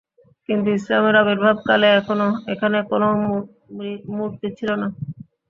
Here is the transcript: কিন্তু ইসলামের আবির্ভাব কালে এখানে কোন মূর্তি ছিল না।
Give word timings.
কিন্তু 0.49 0.67
ইসলামের 0.77 1.15
আবির্ভাব 1.21 1.57
কালে 1.67 1.87
এখানে 2.53 2.77
কোন 2.89 3.03
মূর্তি 4.11 4.47
ছিল 4.57 4.69
না। 4.81 4.87